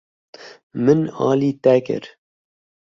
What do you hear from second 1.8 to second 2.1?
kir.